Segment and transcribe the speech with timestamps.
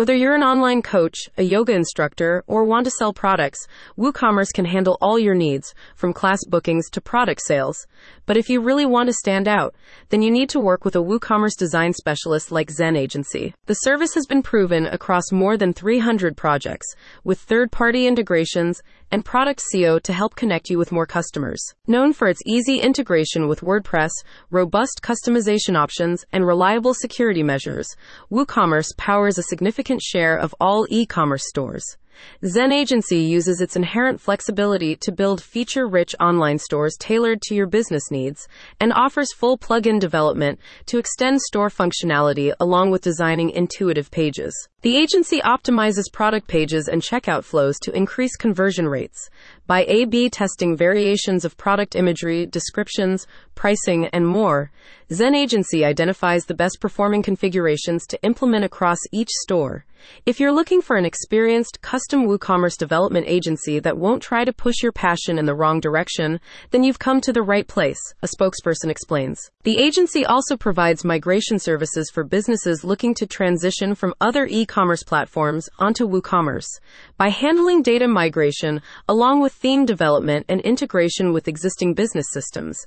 [0.00, 3.58] Whether you're an online coach, a yoga instructor, or want to sell products,
[3.98, 7.86] WooCommerce can handle all your needs, from class bookings to product sales.
[8.24, 9.74] But if you really want to stand out,
[10.08, 13.52] then you need to work with a WooCommerce design specialist like Zen Agency.
[13.66, 16.86] The service has been proven across more than 300 projects,
[17.22, 18.80] with third party integrations
[19.10, 21.60] and product SEO to help connect you with more customers.
[21.88, 24.10] Known for its easy integration with WordPress,
[24.50, 27.88] robust customization options, and reliable security measures,
[28.30, 31.96] WooCommerce powers a significant share of all e commerce stores.
[32.44, 37.66] Zen Agency uses its inherent flexibility to build feature rich online stores tailored to your
[37.66, 38.48] business needs
[38.80, 44.54] and offers full plug-in development to extend store functionality along with designing intuitive pages.
[44.82, 49.28] The agency optimizes product pages and checkout flows to increase conversion rates
[49.66, 54.70] by A B testing variations of product imagery, descriptions, pricing, and more.
[55.12, 59.84] Zen Agency identifies the best performing configurations to implement across each store.
[60.26, 64.82] If you're looking for an experienced custom WooCommerce development agency that won't try to push
[64.82, 68.90] your passion in the wrong direction, then you've come to the right place, a spokesperson
[68.90, 69.50] explains.
[69.62, 75.02] The agency also provides migration services for businesses looking to transition from other e commerce
[75.02, 76.80] platforms onto WooCommerce.
[77.16, 82.78] By handling data migration, along with theme development and integration with existing business systems,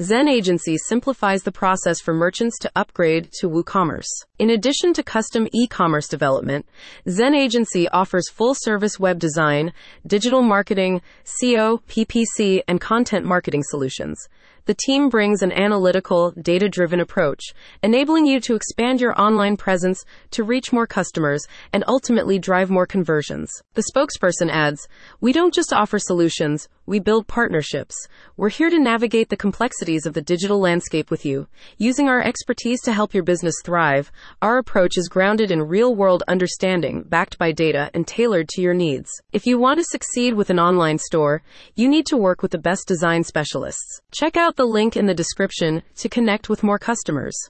[0.00, 4.08] Zen Agency simplifies the process for merchants to upgrade to WooCommerce.
[4.38, 6.61] In addition to custom e-commerce development,
[7.08, 9.72] Zen Agency offers full-service web design,
[10.06, 14.28] digital marketing, SEO, PPC, and content marketing solutions
[14.64, 17.42] the team brings an analytical, data driven approach,
[17.82, 22.86] enabling you to expand your online presence to reach more customers and ultimately drive more
[22.86, 23.50] conversions.
[23.74, 24.86] The spokesperson adds,
[25.20, 27.94] We don't just offer solutions, we build partnerships.
[28.36, 31.46] We're here to navigate the complexities of the digital landscape with you.
[31.78, 36.24] Using our expertise to help your business thrive, our approach is grounded in real world
[36.26, 39.10] understanding, backed by data, and tailored to your needs.
[39.32, 41.42] If you want to succeed with an online store,
[41.76, 44.00] you need to work with the best design specialists.
[44.10, 47.48] Check out the link in the description to connect with more customers.